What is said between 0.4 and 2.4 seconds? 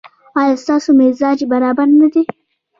ستاسو مزاج برابر نه دی؟